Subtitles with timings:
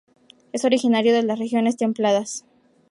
[0.51, 2.43] Es originario de las regiones templadas.